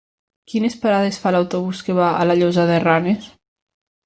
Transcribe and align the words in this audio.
Quines 0.53 0.77
parades 0.85 1.19
fa 1.25 1.33
l'autobús 1.35 1.83
que 1.91 1.97
va 2.01 2.09
a 2.23 2.27
la 2.31 2.39
Llosa 2.41 2.67
de 2.71 2.81
Ranes? 2.89 3.31